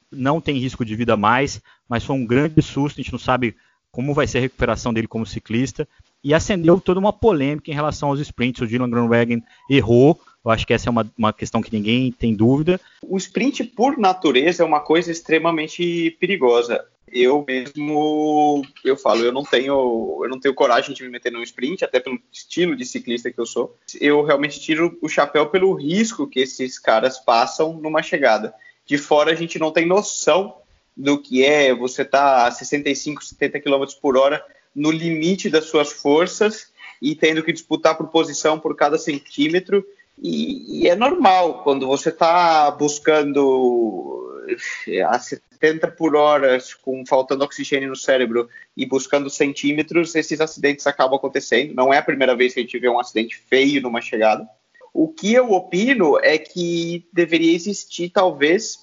Não 0.10 0.40
tem 0.40 0.58
risco 0.58 0.86
de 0.86 0.96
vida 0.96 1.18
mais, 1.18 1.62
mas 1.90 2.06
foi 2.06 2.16
um 2.16 2.26
grande 2.26 2.62
susto. 2.62 2.98
A 2.98 3.04
gente 3.04 3.12
não 3.12 3.20
sabe 3.20 3.58
como 3.92 4.14
vai 4.14 4.26
ser 4.26 4.38
a 4.38 4.42
recuperação 4.42 4.94
dele 4.94 5.08
como 5.08 5.26
ciclista 5.26 5.86
e 6.28 6.34
acendeu 6.34 6.78
toda 6.78 7.00
uma 7.00 7.14
polêmica 7.14 7.72
em 7.72 7.74
relação 7.74 8.10
aos 8.10 8.20
sprints. 8.20 8.62
O 8.62 8.68
Dylan 8.68 8.90
Groenewegen 8.90 9.42
errou, 9.70 10.20
eu 10.44 10.52
acho 10.52 10.68
que 10.68 10.74
essa 10.74 10.90
é 10.90 10.92
uma, 10.92 11.10
uma 11.18 11.32
questão 11.32 11.62
que 11.62 11.72
ninguém 11.72 12.12
tem 12.12 12.36
dúvida. 12.36 12.82
O 13.02 13.16
sprint, 13.16 13.64
por 13.64 13.98
natureza, 13.98 14.62
é 14.62 14.66
uma 14.66 14.82
coisa 14.82 15.10
extremamente 15.10 16.18
perigosa. 16.20 16.84
Eu 17.10 17.46
mesmo, 17.48 18.62
eu 18.84 18.98
falo, 18.98 19.22
eu 19.22 19.32
não 19.32 19.44
tenho, 19.44 20.20
eu 20.22 20.30
não 20.30 20.38
tenho 20.38 20.54
coragem 20.54 20.94
de 20.94 21.02
me 21.02 21.10
meter 21.10 21.32
num 21.32 21.42
sprint, 21.44 21.86
até 21.86 21.98
pelo 21.98 22.20
estilo 22.30 22.76
de 22.76 22.84
ciclista 22.84 23.32
que 23.32 23.40
eu 23.40 23.46
sou. 23.46 23.78
Eu 24.02 24.22
realmente 24.22 24.60
tiro 24.60 24.98
o 25.02 25.08
chapéu 25.08 25.46
pelo 25.46 25.74
risco 25.76 26.28
que 26.28 26.42
esses 26.42 26.78
caras 26.78 27.18
passam 27.18 27.72
numa 27.72 28.04
chegada. 28.04 28.54
De 28.86 28.98
fora 28.98 29.32
a 29.32 29.36
gente 29.36 29.58
não 29.58 29.72
tem 29.72 29.86
noção 29.86 30.58
do 30.94 31.18
que 31.18 31.46
é 31.46 31.74
você 31.74 32.04
tá 32.04 32.48
a 32.48 32.52
65, 32.52 33.24
70 33.24 33.62
km 33.62 33.86
por 34.02 34.18
hora 34.18 34.44
no 34.78 34.92
limite 34.92 35.50
das 35.50 35.66
suas 35.66 35.92
forças 35.92 36.72
e 37.02 37.16
tendo 37.16 37.42
que 37.44 37.52
disputar 37.52 37.98
por 37.98 38.08
posição 38.10 38.60
por 38.60 38.76
cada 38.76 39.00
centímetro. 39.00 39.84
E, 40.22 40.84
e 40.84 40.88
é 40.88 40.96
normal, 40.96 41.64
quando 41.64 41.88
você 41.88 42.10
está 42.10 42.70
buscando 42.70 44.46
eh, 44.88 45.02
a 45.02 45.18
70 45.18 45.88
por 45.92 46.16
hora, 46.16 46.60
com 46.84 47.04
faltando 47.08 47.44
oxigênio 47.44 47.90
no 47.90 47.96
cérebro 47.96 48.48
e 48.76 48.86
buscando 48.86 49.32
centímetros, 49.32 50.14
esses 50.14 50.40
acidentes 50.40 50.86
acabam 50.86 51.18
acontecendo. 51.18 51.74
Não 51.74 51.92
é 51.92 51.98
a 51.98 52.04
primeira 52.04 52.36
vez 52.36 52.54
que 52.54 52.60
a 52.60 52.64
gente 52.64 52.78
vê 52.78 52.88
um 52.88 53.00
acidente 53.00 53.36
feio 53.36 53.82
numa 53.82 54.02
chegada. 54.02 54.48
O 54.94 55.08
que 55.08 55.34
eu 55.34 55.52
opino 55.52 56.20
é 56.20 56.38
que 56.38 57.08
deveria 57.12 57.56
existir, 57.56 58.10
talvez, 58.10 58.78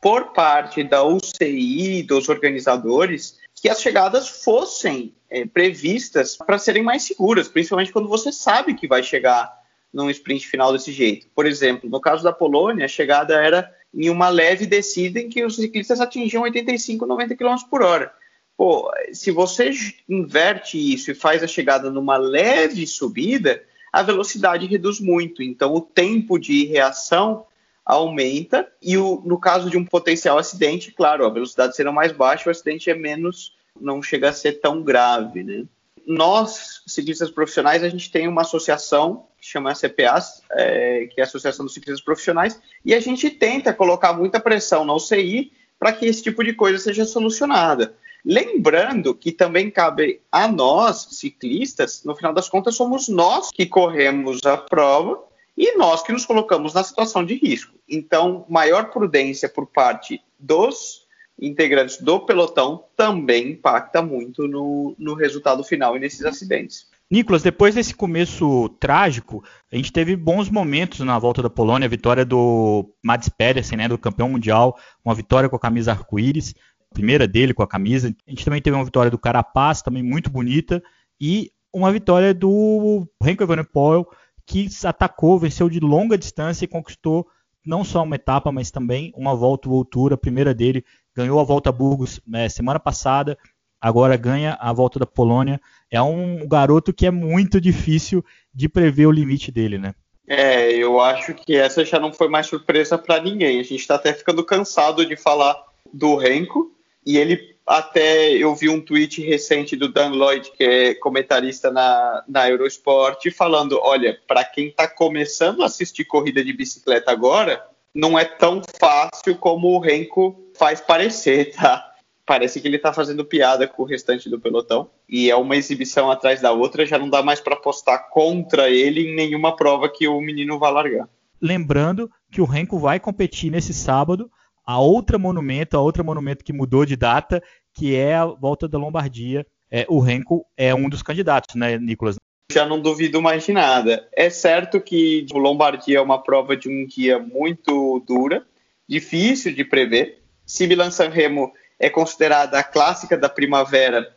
por 0.00 0.32
parte 0.32 0.84
da 0.84 1.04
UCI, 1.04 2.02
dos 2.02 2.28
organizadores, 2.28 3.38
que 3.58 3.68
as 3.68 3.80
chegadas 3.80 4.28
fossem 4.28 5.14
é, 5.30 5.44
previstas 5.44 6.36
para 6.36 6.58
serem 6.58 6.82
mais 6.82 7.02
seguras, 7.02 7.48
principalmente 7.48 7.92
quando 7.92 8.08
você 8.08 8.32
sabe 8.32 8.74
que 8.74 8.88
vai 8.88 9.02
chegar 9.02 9.58
num 9.92 10.10
sprint 10.10 10.46
final 10.46 10.72
desse 10.72 10.92
jeito. 10.92 11.26
Por 11.34 11.46
exemplo, 11.46 11.88
no 11.88 12.00
caso 12.00 12.22
da 12.22 12.32
Polônia, 12.32 12.84
a 12.84 12.88
chegada 12.88 13.34
era 13.34 13.72
em 13.92 14.10
uma 14.10 14.28
leve 14.28 14.66
descida 14.66 15.18
em 15.20 15.28
que 15.28 15.44
os 15.44 15.56
ciclistas 15.56 16.00
atingiam 16.00 16.42
85, 16.42 17.06
90 17.06 17.36
km 17.36 17.56
por 17.70 17.82
hora. 17.82 18.12
Pô, 18.56 18.90
se 19.12 19.30
você 19.30 19.70
inverte 20.08 20.76
isso 20.76 21.10
e 21.10 21.14
faz 21.14 21.42
a 21.42 21.46
chegada 21.46 21.90
numa 21.90 22.16
leve 22.16 22.86
subida, 22.86 23.62
a 23.92 24.02
velocidade 24.02 24.66
reduz 24.66 25.00
muito. 25.00 25.42
Então, 25.42 25.74
o 25.74 25.80
tempo 25.80 26.38
de 26.38 26.66
reação 26.66 27.46
aumenta 27.88 28.70
e 28.82 28.98
o, 28.98 29.22
no 29.24 29.40
caso 29.40 29.70
de 29.70 29.78
um 29.78 29.84
potencial 29.84 30.36
acidente, 30.36 30.92
claro, 30.92 31.24
a 31.24 31.30
velocidade 31.30 31.74
será 31.74 31.90
mais 31.90 32.12
baixa, 32.12 32.50
o 32.50 32.52
acidente 32.52 32.90
é 32.90 32.94
menos, 32.94 33.56
não 33.80 34.02
chega 34.02 34.28
a 34.28 34.32
ser 34.32 34.60
tão 34.60 34.82
grave, 34.82 35.42
né? 35.42 35.64
Nós, 36.06 36.82
ciclistas 36.86 37.30
profissionais, 37.30 37.82
a 37.82 37.88
gente 37.88 38.10
tem 38.10 38.28
uma 38.28 38.42
associação 38.42 39.26
que 39.40 39.46
chama 39.46 39.74
CPAs, 39.74 40.42
é, 40.50 41.06
que 41.06 41.20
é 41.20 41.24
a 41.24 41.26
Associação 41.26 41.64
dos 41.64 41.74
Ciclistas 41.74 42.04
Profissionais, 42.04 42.60
e 42.84 42.94
a 42.94 43.00
gente 43.00 43.30
tenta 43.30 43.72
colocar 43.72 44.12
muita 44.12 44.40
pressão 44.40 44.84
na 44.84 44.94
UCI 44.94 45.52
para 45.78 45.92
que 45.92 46.06
esse 46.06 46.22
tipo 46.22 46.42
de 46.44 46.52
coisa 46.52 46.78
seja 46.78 47.04
solucionada. 47.04 47.94
Lembrando 48.24 49.14
que 49.14 49.32
também 49.32 49.70
cabe 49.70 50.20
a 50.30 50.48
nós, 50.48 51.08
ciclistas, 51.12 52.02
no 52.04 52.16
final 52.16 52.32
das 52.32 52.48
contas, 52.48 52.74
somos 52.74 53.08
nós 53.08 53.50
que 53.50 53.64
corremos 53.64 54.44
a 54.44 54.56
prova 54.56 55.27
e 55.58 55.76
nós 55.76 56.02
que 56.04 56.12
nos 56.12 56.24
colocamos 56.24 56.72
na 56.72 56.84
situação 56.84 57.24
de 57.24 57.34
risco. 57.34 57.74
Então, 57.88 58.46
maior 58.48 58.90
prudência 58.90 59.48
por 59.48 59.66
parte 59.66 60.22
dos 60.38 61.08
integrantes 61.40 62.00
do 62.00 62.20
pelotão 62.20 62.84
também 62.96 63.50
impacta 63.50 64.00
muito 64.00 64.46
no, 64.46 64.94
no 64.96 65.14
resultado 65.14 65.64
final 65.64 65.96
e 65.96 66.00
nesses 66.00 66.24
acidentes. 66.24 66.86
Nicolas, 67.10 67.42
depois 67.42 67.74
desse 67.74 67.94
começo 67.94 68.68
trágico, 68.80 69.42
a 69.72 69.76
gente 69.76 69.92
teve 69.92 70.14
bons 70.14 70.48
momentos 70.48 71.00
na 71.00 71.18
volta 71.18 71.42
da 71.42 71.50
Polônia, 71.50 71.86
a 71.86 71.90
vitória 71.90 72.24
do 72.24 72.88
Mads 73.02 73.30
Pedersen, 73.30 73.78
né, 73.78 73.88
do 73.88 73.98
campeão 73.98 74.28
mundial, 74.28 74.78
uma 75.04 75.14
vitória 75.14 75.48
com 75.48 75.56
a 75.56 75.60
camisa 75.60 75.90
arco-íris, 75.92 76.54
primeira 76.92 77.26
dele 77.26 77.54
com 77.54 77.62
a 77.62 77.68
camisa. 77.68 78.14
A 78.26 78.30
gente 78.30 78.44
também 78.44 78.62
teve 78.62 78.76
uma 78.76 78.84
vitória 78.84 79.10
do 79.10 79.18
Carapaz, 79.18 79.82
também 79.82 80.02
muito 80.02 80.30
bonita, 80.30 80.82
e 81.20 81.50
uma 81.72 81.90
vitória 81.90 82.34
do 82.34 83.08
Renko 83.22 83.42
Evenepoel, 83.42 84.08
que 84.48 84.66
atacou, 84.84 85.38
venceu 85.38 85.68
de 85.68 85.78
longa 85.78 86.16
distância 86.16 86.64
e 86.64 86.68
conquistou 86.68 87.28
não 87.64 87.84
só 87.84 88.02
uma 88.02 88.16
etapa, 88.16 88.50
mas 88.50 88.70
também 88.70 89.12
uma 89.14 89.34
volta 89.34 89.68
voltura, 89.68 90.14
a 90.14 90.18
primeira 90.18 90.54
dele, 90.54 90.82
ganhou 91.14 91.38
a 91.38 91.44
volta 91.44 91.68
a 91.68 91.72
Burgos 91.72 92.18
é, 92.32 92.48
semana 92.48 92.80
passada, 92.80 93.36
agora 93.78 94.16
ganha 94.16 94.56
a 94.58 94.72
volta 94.72 94.98
da 94.98 95.04
Polônia. 95.04 95.60
É 95.90 96.00
um 96.00 96.48
garoto 96.48 96.94
que 96.94 97.04
é 97.04 97.10
muito 97.10 97.60
difícil 97.60 98.24
de 98.54 98.70
prever 98.70 99.04
o 99.04 99.12
limite 99.12 99.52
dele, 99.52 99.76
né? 99.76 99.94
É, 100.26 100.72
eu 100.72 100.98
acho 100.98 101.34
que 101.34 101.54
essa 101.54 101.84
já 101.84 101.98
não 101.98 102.12
foi 102.12 102.28
mais 102.28 102.46
surpresa 102.46 102.96
para 102.96 103.20
ninguém. 103.20 103.60
A 103.60 103.62
gente 103.62 103.76
está 103.76 103.96
até 103.96 104.14
ficando 104.14 104.42
cansado 104.42 105.04
de 105.04 105.16
falar 105.16 105.56
do 105.92 106.16
Renko 106.16 106.72
e 107.04 107.18
ele 107.18 107.57
até 107.68 108.32
eu 108.32 108.54
vi 108.54 108.68
um 108.68 108.80
tweet 108.80 109.22
recente 109.22 109.76
do 109.76 109.92
Dan 109.92 110.10
Lloyd, 110.10 110.50
que 110.52 110.64
é 110.64 110.94
comentarista 110.94 111.70
na, 111.70 112.24
na 112.26 112.48
Eurosport, 112.48 113.30
falando: 113.30 113.78
olha, 113.82 114.18
para 114.26 114.42
quem 114.44 114.68
está 114.68 114.88
começando 114.88 115.62
a 115.62 115.66
assistir 115.66 116.04
corrida 116.04 116.42
de 116.42 116.52
bicicleta 116.52 117.12
agora, 117.12 117.62
não 117.94 118.18
é 118.18 118.24
tão 118.24 118.62
fácil 118.80 119.36
como 119.36 119.68
o 119.68 119.78
Renko 119.78 120.50
faz 120.56 120.80
parecer, 120.80 121.52
tá? 121.54 121.84
Parece 122.24 122.60
que 122.60 122.68
ele 122.68 122.76
está 122.76 122.92
fazendo 122.92 123.24
piada 123.24 123.66
com 123.66 123.82
o 123.82 123.86
restante 123.86 124.28
do 124.28 124.38
pelotão 124.40 124.90
e 125.08 125.30
é 125.30 125.36
uma 125.36 125.56
exibição 125.56 126.10
atrás 126.10 126.40
da 126.40 126.52
outra, 126.52 126.84
já 126.84 126.98
não 126.98 127.08
dá 127.08 127.22
mais 127.22 127.40
para 127.40 127.54
apostar 127.54 128.10
contra 128.10 128.68
ele 128.68 129.08
em 129.08 129.14
nenhuma 129.14 129.56
prova 129.56 129.88
que 129.88 130.06
o 130.06 130.20
menino 130.20 130.58
vá 130.58 130.68
largar. 130.68 131.08
Lembrando 131.40 132.10
que 132.30 132.40
o 132.40 132.44
Renko 132.44 132.78
vai 132.78 133.00
competir 133.00 133.50
nesse 133.50 133.72
sábado 133.72 134.30
a 134.68 134.78
outra 134.78 135.18
monumento, 135.18 135.78
a 135.78 135.80
outra 135.80 136.04
monumento 136.04 136.44
que 136.44 136.52
mudou 136.52 136.84
de 136.84 136.94
data, 136.94 137.42
que 137.74 137.94
é 137.94 138.14
a 138.14 138.26
volta 138.26 138.68
da 138.68 138.78
Lombardia. 138.78 139.46
É, 139.70 139.86
o 139.88 140.00
Renko 140.00 140.46
é 140.56 140.74
um 140.74 140.88
dos 140.88 141.02
candidatos, 141.02 141.54
né, 141.54 141.78
Nicolas? 141.78 142.16
Já 142.50 142.64
não 142.64 142.80
duvido 142.80 143.20
mais 143.20 143.44
de 143.44 143.52
nada. 143.52 144.08
É 144.12 144.30
certo 144.30 144.80
que 144.80 145.26
o 145.32 145.38
Lombardia 145.38 145.98
é 145.98 146.00
uma 146.00 146.22
prova 146.22 146.56
de 146.56 146.68
um 146.68 146.86
dia 146.86 147.18
muito 147.18 148.02
dura, 148.06 148.46
difícil 148.88 149.54
de 149.54 149.64
prever. 149.64 150.22
Se 150.46 150.66
Milan 150.66 150.90
Sanremo 150.90 151.52
é 151.78 151.90
considerada 151.90 152.58
a 152.58 152.62
clássica 152.62 153.18
da 153.18 153.28
primavera, 153.28 154.08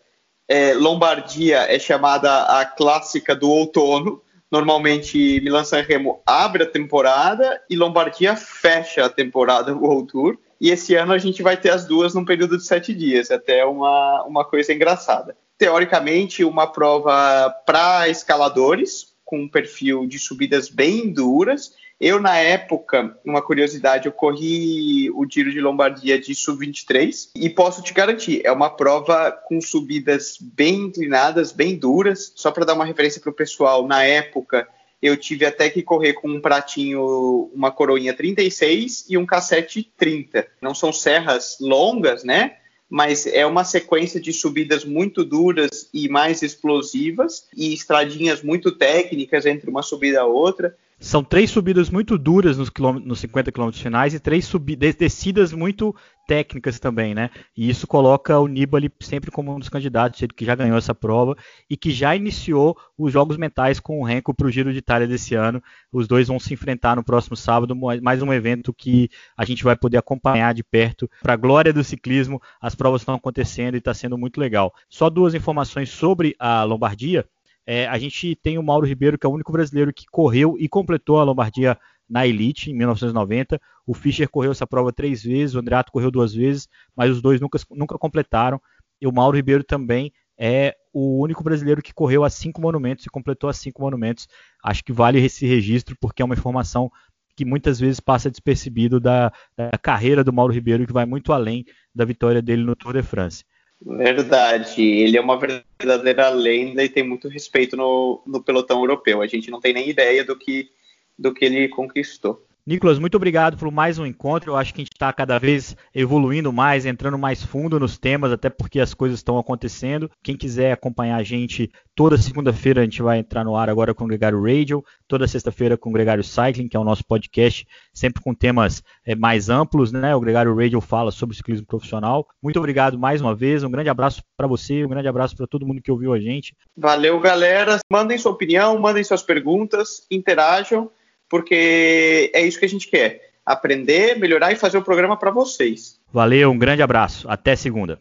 é, 0.47 0.73
Lombardia 0.73 1.59
é 1.59 1.77
chamada 1.77 2.43
a 2.43 2.65
clássica 2.65 3.35
do 3.35 3.49
outono. 3.49 4.21
Normalmente, 4.49 5.39
Milan 5.41 5.65
Sanremo 5.65 6.21
abre 6.25 6.63
a 6.63 6.69
temporada 6.69 7.61
e 7.69 7.75
Lombardia 7.75 8.35
fecha 8.35 9.05
a 9.05 9.09
temporada 9.09 9.75
World 9.75 10.07
Tour. 10.07 10.37
E 10.61 10.69
esse 10.69 10.93
ano 10.93 11.11
a 11.11 11.17
gente 11.17 11.41
vai 11.41 11.57
ter 11.57 11.71
as 11.71 11.85
duas 11.85 12.13
num 12.13 12.23
período 12.23 12.55
de 12.55 12.63
sete 12.63 12.93
dias, 12.93 13.31
até 13.31 13.65
uma, 13.65 14.23
uma 14.25 14.45
coisa 14.45 14.71
engraçada. 14.71 15.35
Teoricamente, 15.57 16.43
uma 16.45 16.67
prova 16.67 17.49
para 17.65 18.07
escaladores, 18.07 19.07
com 19.25 19.39
um 19.39 19.49
perfil 19.49 20.05
de 20.05 20.19
subidas 20.19 20.69
bem 20.69 21.11
duras. 21.11 21.73
Eu, 21.99 22.21
na 22.21 22.37
época, 22.37 23.17
uma 23.25 23.41
curiosidade, 23.41 24.05
eu 24.05 24.11
corri 24.11 25.09
o 25.09 25.25
Giro 25.27 25.51
de 25.51 25.59
Lombardia 25.59 26.21
de 26.21 26.35
sub-23 26.35 27.31
e 27.35 27.49
posso 27.49 27.81
te 27.81 27.91
garantir, 27.91 28.41
é 28.43 28.51
uma 28.51 28.69
prova 28.69 29.31
com 29.31 29.59
subidas 29.59 30.37
bem 30.39 30.75
inclinadas, 30.75 31.51
bem 31.51 31.75
duras. 31.75 32.33
Só 32.35 32.51
para 32.51 32.65
dar 32.65 32.75
uma 32.75 32.85
referência 32.85 33.19
para 33.19 33.31
o 33.31 33.35
pessoal, 33.35 33.87
na 33.87 34.03
época 34.03 34.67
eu 35.01 35.17
tive 35.17 35.45
até 35.45 35.69
que 35.69 35.81
correr 35.81 36.13
com 36.13 36.29
um 36.29 36.41
pratinho, 36.41 37.49
uma 37.53 37.71
coroinha 37.71 38.13
36 38.13 39.05
e 39.09 39.17
um 39.17 39.25
cassete 39.25 39.91
30. 39.97 40.47
Não 40.61 40.75
são 40.75 40.93
serras 40.93 41.57
longas, 41.59 42.23
né? 42.23 42.57
mas 42.91 43.25
é 43.25 43.45
uma 43.45 43.63
sequência 43.63 44.19
de 44.19 44.33
subidas 44.33 44.83
muito 44.83 45.23
duras 45.23 45.89
e 45.93 46.09
mais 46.09 46.41
explosivas 46.41 47.47
e 47.55 47.73
estradinhas 47.73 48.43
muito 48.43 48.69
técnicas 48.69 49.45
entre 49.45 49.69
uma 49.69 49.81
subida 49.81 50.19
e 50.19 50.23
outra. 50.23 50.75
São 51.01 51.23
três 51.23 51.49
subidas 51.49 51.89
muito 51.89 52.15
duras 52.15 52.59
nos, 52.59 52.71
nos 53.03 53.19
50 53.19 53.51
km 53.51 53.71
finais 53.71 54.13
e 54.13 54.19
três 54.19 54.47
descidas 54.95 55.51
muito 55.51 55.95
técnicas 56.27 56.79
também, 56.79 57.15
né? 57.15 57.31
E 57.57 57.67
isso 57.67 57.87
coloca 57.87 58.37
o 58.37 58.45
Nibali 58.45 58.89
sempre 58.99 59.31
como 59.31 59.51
um 59.51 59.57
dos 59.57 59.67
candidatos, 59.67 60.21
ele 60.21 60.31
que 60.31 60.45
já 60.45 60.53
ganhou 60.53 60.77
essa 60.77 60.93
prova 60.93 61.35
e 61.67 61.75
que 61.75 61.89
já 61.89 62.15
iniciou 62.15 62.77
os 62.95 63.11
jogos 63.11 63.35
mentais 63.35 63.79
com 63.79 63.99
o 63.99 64.03
Renko 64.03 64.31
para 64.31 64.45
o 64.45 64.51
Giro 64.51 64.71
de 64.71 64.77
Itália 64.77 65.07
desse 65.07 65.33
ano. 65.33 65.61
Os 65.91 66.07
dois 66.07 66.27
vão 66.27 66.39
se 66.39 66.53
enfrentar 66.53 66.95
no 66.95 67.03
próximo 67.03 67.35
sábado, 67.35 67.75
mais 67.99 68.21
um 68.21 68.31
evento 68.31 68.71
que 68.71 69.09
a 69.35 69.43
gente 69.43 69.63
vai 69.63 69.75
poder 69.75 69.97
acompanhar 69.97 70.53
de 70.53 70.63
perto. 70.63 71.09
Para 71.23 71.33
a 71.33 71.37
glória 71.37 71.73
do 71.73 71.83
ciclismo, 71.83 72.39
as 72.61 72.75
provas 72.75 73.01
estão 73.01 73.15
acontecendo 73.15 73.73
e 73.73 73.79
está 73.79 73.91
sendo 73.91 74.19
muito 74.19 74.39
legal. 74.39 74.71
Só 74.87 75.09
duas 75.09 75.33
informações 75.33 75.89
sobre 75.89 76.35
a 76.37 76.63
Lombardia. 76.63 77.25
É, 77.65 77.87
a 77.87 77.97
gente 77.97 78.35
tem 78.35 78.57
o 78.57 78.63
Mauro 78.63 78.87
Ribeiro, 78.87 79.17
que 79.17 79.25
é 79.25 79.29
o 79.29 79.33
único 79.33 79.51
brasileiro 79.51 79.93
que 79.93 80.05
correu 80.07 80.55
e 80.59 80.67
completou 80.67 81.19
a 81.19 81.23
Lombardia 81.23 81.77
na 82.09 82.27
Elite 82.27 82.71
em 82.71 82.73
1990. 82.73 83.59
O 83.85 83.93
Fischer 83.93 84.29
correu 84.29 84.51
essa 84.51 84.67
prova 84.67 84.91
três 84.91 85.23
vezes, 85.23 85.55
o 85.55 85.59
Andreato 85.59 85.91
correu 85.91 86.11
duas 86.11 86.33
vezes, 86.33 86.67
mas 86.95 87.11
os 87.11 87.21
dois 87.21 87.39
nunca, 87.39 87.59
nunca 87.71 87.97
completaram. 87.97 88.61
E 88.99 89.07
o 89.07 89.11
Mauro 89.11 89.37
Ribeiro 89.37 89.63
também 89.63 90.11
é 90.37 90.75
o 90.91 91.21
único 91.21 91.43
brasileiro 91.43 91.81
que 91.81 91.93
correu 91.93 92.23
a 92.23 92.29
cinco 92.29 92.61
monumentos 92.61 93.05
e 93.05 93.09
completou 93.09 93.49
a 93.49 93.53
cinco 93.53 93.81
monumentos. 93.81 94.27
Acho 94.63 94.83
que 94.83 94.91
vale 94.91 95.23
esse 95.23 95.45
registro 95.45 95.95
porque 95.99 96.21
é 96.21 96.25
uma 96.25 96.33
informação 96.33 96.91
que 97.35 97.45
muitas 97.45 97.79
vezes 97.79 97.99
passa 97.99 98.29
despercebido 98.29 98.99
da, 98.99 99.31
da 99.55 99.77
carreira 99.81 100.23
do 100.23 100.33
Mauro 100.33 100.53
Ribeiro, 100.53 100.85
que 100.85 100.93
vai 100.93 101.05
muito 101.05 101.31
além 101.31 101.65
da 101.95 102.03
vitória 102.03 102.41
dele 102.41 102.63
no 102.63 102.75
Tour 102.75 102.93
de 102.93 103.03
France. 103.03 103.45
Verdade, 103.83 104.81
ele 104.81 105.17
é 105.17 105.21
uma 105.21 105.39
verdadeira 105.39 106.29
lenda 106.29 106.83
e 106.83 106.89
tem 106.89 107.03
muito 107.03 107.27
respeito 107.27 107.75
no, 107.75 108.21
no 108.27 108.43
pelotão 108.43 108.79
europeu. 108.79 109.21
A 109.21 109.27
gente 109.27 109.49
não 109.49 109.59
tem 109.59 109.73
nem 109.73 109.89
ideia 109.89 110.23
do 110.23 110.35
que, 110.35 110.69
do 111.17 111.33
que 111.33 111.45
ele 111.45 111.67
conquistou. 111.67 112.45
Nicolas, 112.63 112.99
muito 112.99 113.15
obrigado 113.15 113.57
por 113.57 113.71
mais 113.71 113.97
um 113.97 114.05
encontro. 114.05 114.51
Eu 114.51 114.55
acho 114.55 114.71
que 114.71 114.81
a 114.81 114.83
gente 114.83 114.93
está 114.93 115.11
cada 115.11 115.39
vez 115.39 115.75
evoluindo 115.95 116.53
mais, 116.53 116.85
entrando 116.85 117.17
mais 117.17 117.43
fundo 117.43 117.79
nos 117.79 117.97
temas, 117.97 118.31
até 118.31 118.51
porque 118.51 118.79
as 118.79 118.93
coisas 118.93 119.17
estão 119.17 119.39
acontecendo. 119.39 120.11
Quem 120.21 120.37
quiser 120.37 120.71
acompanhar 120.71 121.15
a 121.15 121.23
gente, 121.23 121.71
toda 121.95 122.19
segunda-feira 122.19 122.81
a 122.81 122.83
gente 122.83 123.01
vai 123.01 123.17
entrar 123.17 123.43
no 123.43 123.55
ar 123.55 123.67
agora 123.67 123.95
com 123.95 124.03
o 124.03 124.07
Gregário 124.07 124.43
Radio, 124.43 124.85
toda 125.07 125.27
sexta-feira 125.27 125.75
com 125.75 125.89
o 125.89 125.93
Gregário 125.93 126.23
Cycling, 126.23 126.67
que 126.67 126.77
é 126.77 126.79
o 126.79 126.83
nosso 126.83 127.03
podcast, 127.03 127.67
sempre 127.91 128.21
com 128.21 128.31
temas 128.31 128.83
é, 129.03 129.15
mais 129.15 129.49
amplos, 129.49 129.91
né? 129.91 130.15
O 130.15 130.19
Gregário 130.19 130.55
Radio 130.55 130.79
fala 130.79 131.09
sobre 131.09 131.35
ciclismo 131.35 131.65
profissional. 131.65 132.27
Muito 132.43 132.59
obrigado 132.59 132.95
mais 132.95 133.21
uma 133.21 133.33
vez, 133.33 133.63
um 133.63 133.71
grande 133.71 133.89
abraço 133.89 134.21
para 134.37 134.45
você, 134.45 134.85
um 134.85 134.89
grande 134.89 135.07
abraço 135.07 135.35
para 135.35 135.47
todo 135.47 135.65
mundo 135.65 135.81
que 135.81 135.91
ouviu 135.91 136.13
a 136.13 136.19
gente. 136.19 136.55
Valeu, 136.77 137.19
galera. 137.19 137.79
Mandem 137.91 138.19
sua 138.19 138.31
opinião, 138.31 138.77
mandem 138.77 139.03
suas 139.03 139.23
perguntas, 139.23 140.05
interajam 140.11 140.91
porque 141.31 142.29
é 142.33 142.41
isso 142.41 142.59
que 142.59 142.65
a 142.65 142.69
gente 142.69 142.89
quer: 142.89 143.31
aprender, 143.45 144.19
melhorar 144.19 144.51
e 144.51 144.57
fazer 144.57 144.77
o 144.77 144.83
programa 144.83 145.15
para 145.15 145.31
vocês. 145.31 145.97
Valeu, 146.11 146.51
um 146.51 146.59
grande 146.59 146.83
abraço. 146.83 147.27
Até 147.29 147.55
segunda. 147.55 147.97